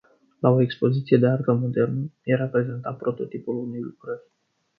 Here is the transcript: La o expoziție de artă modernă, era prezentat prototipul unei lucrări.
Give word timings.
La 0.41 0.49
o 0.49 0.61
expoziție 0.61 1.17
de 1.17 1.27
artă 1.27 1.53
modernă, 1.53 2.11
era 2.23 2.45
prezentat 2.45 2.97
prototipul 2.97 3.55
unei 3.55 3.81
lucrări. 3.81 4.21